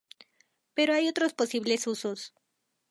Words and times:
Pero 0.73 0.95
hay 0.95 1.07
otros 1.07 1.33
posibles 1.35 1.85
usos. 1.85 2.33